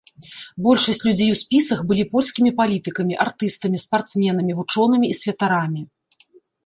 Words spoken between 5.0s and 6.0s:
і святарамі.